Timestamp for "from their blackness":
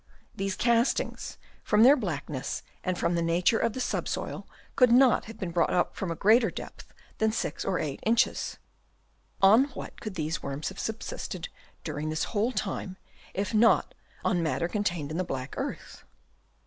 1.63-2.63